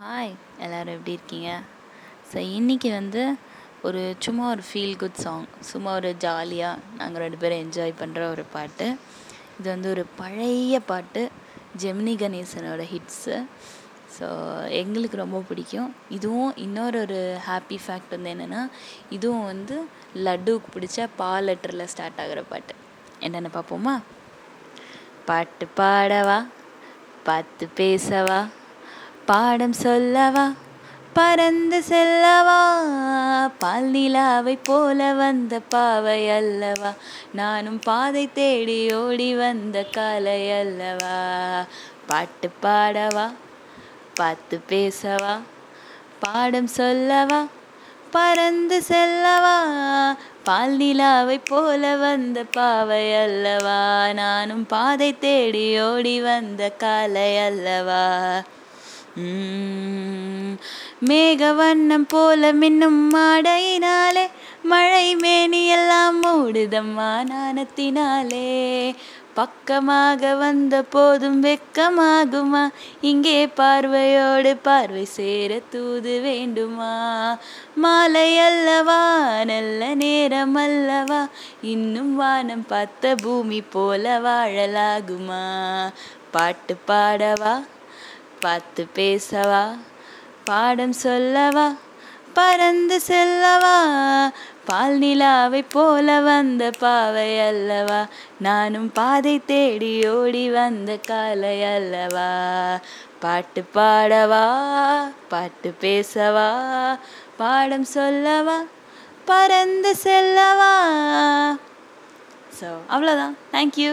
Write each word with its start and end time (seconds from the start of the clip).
Hi 0.00 0.32
எல்லோரும் 0.58 0.94
எப்படி 0.94 1.12
இருக்கீங்க? 1.12 1.50
ஸோ 2.30 2.38
இன்றைக்கி 2.56 2.90
வந்து 2.90 3.36
ஒரு 3.82 4.14
சும்மா 4.18 4.50
ஒரு 4.50 4.62
ஃபீல் 4.68 4.96
குட் 4.96 5.20
சாங் 5.22 5.46
சும்மா 5.60 5.92
ஒரு 5.92 6.14
ஜாலியாக 6.16 6.80
நாங்கள் 6.96 7.22
ரெண்டு 7.22 7.36
பேரும் 7.36 7.62
என்ஜாய் 7.64 7.92
பண்ணுற 8.00 8.30
ஒரு 8.30 8.44
பாட்டு. 8.52 8.86
இது 9.58 9.68
வந்து 9.70 9.90
ஒரு 9.90 10.04
பழைய 10.16 10.80
பாட்டு 10.80 11.30
ஜெமினி 11.82 12.14
கணேசனோட 12.22 12.84
ஹிட்ஸு 12.92 13.46
ஸோ 14.18 14.28
எங்களுக்கு 14.80 15.16
ரொம்ப 15.16 15.40
பிடிக்கும். 15.48 15.94
இதுவும் 16.08 16.52
இன்னொரு 16.56 17.00
ஒரு 17.00 17.38
ஹாப்பி 17.48 17.78
ஃபேக்ட் 17.86 18.14
வந்து 18.16 18.34
என்னென்னா 18.34 18.68
இதுவும் 19.08 19.44
வந்து 19.44 19.78
லட்டுவுக்கு 20.14 20.74
பிடிச்ச 20.76 21.08
பா 21.16 21.38
லெட்டரில் 21.38 21.90
ஸ்டார்ட் 21.94 22.22
ஆகிற 22.26 22.42
பாட்டு. 22.42 22.74
என்னென்னு 23.20 23.54
பார்ப்போமா? 23.58 23.96
பாட்டு 25.24 25.68
பாடவா? 25.80 26.38
பார்த்து 27.24 27.68
பேசவா? 27.82 28.40
பாடம் 29.26 29.72
சொல்லவா? 29.72 30.52
பறந்து 31.12 31.82
செல்லவா? 31.88 32.78
பால் 33.58 33.84
நிலாவை 33.84 34.58
போல 34.62 35.12
வந்த 35.12 35.60
பாவை 35.60 36.28
அல்லவா? 36.28 36.92
நானும் 37.32 37.78
பாதை 37.78 38.32
தேடி 38.32 38.94
ஓடி 38.94 39.34
வந்த 39.34 39.82
காலை 39.82 40.50
அல்லவா? 40.50 41.16
பாட்டு 42.06 42.50
பாடவா? 42.62 43.30
பார்த்து 44.14 44.60
பேசவா? 44.68 45.38
பாடம் 46.20 46.66
சொல்லவா? 46.66 47.46
பறந்து 48.10 48.82
செல்லவா? 48.88 49.56
பால் 50.44 50.76
நிலாவை 50.76 51.40
போல 51.44 51.96
வந்த 51.96 52.44
பாவை 52.44 53.14
அல்லவா? 53.14 54.12
நானும் 54.12 54.66
பாதை 54.66 55.18
தேடி 55.18 55.80
ஓடி 55.80 56.20
வந்த 56.20 56.70
காலை 56.70 57.36
அல்லவா? 57.38 58.42
மேகவண்ணம் 61.04 62.04
போல 62.08 62.52
மின்னும் 62.52 63.14
மாடையினாலே 63.14 64.30
மழை 64.62 65.16
மேனி 65.16 65.66
எல்லாம் 65.66 66.22
மூடுதம்மா 66.22 67.24
நாணத்தினாலே 67.30 68.94
பக்கமாக 69.34 70.34
வந்த 70.34 70.82
போதும் 70.82 71.42
வெக்கமாகுமா? 71.42 72.68
இங்கே 73.00 73.46
பார்வையோடு 73.46 74.56
பார்வை 74.56 75.04
சேர 75.04 75.60
தூது 75.70 76.20
வேண்டுமா? 76.20 77.38
மாலை 77.74 78.38
அல்லவா? 78.38 79.28
நல்ல 79.44 79.94
நேரம் 79.94 80.54
அல்லவா? 80.54 81.28
இன்னும் 81.62 82.16
வானம் 82.16 82.66
பார்த்த 82.66 83.14
பூமி 83.14 83.60
போல 83.60 84.20
வாழலாகுமா? 84.20 85.44
பாட்டு 86.30 86.76
பாடவா? 86.86 87.62
பார்த்து 88.40 88.86
பேசவா 88.94 89.64
பாடம் 90.44 90.96
சொல்லவா 91.04 91.66
பறந்து 92.34 93.00
செல்லவா 93.08 93.76
பால் 94.66 94.98
நிலாவை 94.98 95.62
போல 95.72 96.20
வந்த 96.20 96.70
பாவை 96.78 97.38
அல்லவா 97.40 98.00
நானும் 98.40 98.88
பாதை 98.92 99.34
தேடி 99.44 100.08
ஓடி 100.08 100.50
வந்த 100.50 100.96
காலை 100.96 101.62
அல்லவா. 101.62 102.30
பாட்டு 103.20 103.62
பாடவா 103.74 104.44
பாட்டு 105.28 105.70
பேசவா 105.80 106.48
பாடம் 107.36 107.84
சொல்லவா 107.84 108.58
பறந்து 109.24 109.92
செல்லவா. 110.04 110.72
ஸோ 112.60 112.68
அவ்வளோதான் 112.90 113.36
தேங்க்யூ 113.52 113.90